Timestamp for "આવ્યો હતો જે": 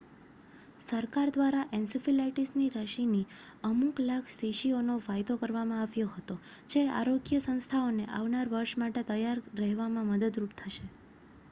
5.83-6.85